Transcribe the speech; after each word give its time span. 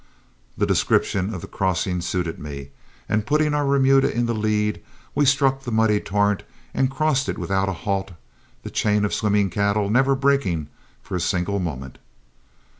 The 0.57 0.65
description 0.65 1.31
of 1.31 1.41
the 1.41 1.47
crossing 1.47 2.01
suited 2.01 2.39
me, 2.39 2.71
and 3.07 3.23
putting 3.23 3.53
our 3.53 3.67
remuda 3.67 4.11
in 4.11 4.25
the 4.25 4.33
lead, 4.33 4.81
we 5.13 5.25
struck 5.25 5.61
the 5.61 5.71
muddy 5.71 5.99
torrent 5.99 6.41
and 6.73 6.89
crossed 6.89 7.29
it 7.29 7.37
without 7.37 7.69
a 7.69 7.73
halt, 7.85 8.13
the 8.63 8.71
chain 8.71 9.05
of 9.05 9.13
swimming 9.13 9.51
cattle 9.51 9.91
never 9.91 10.15
breaking 10.15 10.69
for 11.03 11.15
a 11.15 11.19
single 11.21 11.59
moment. 11.59 11.99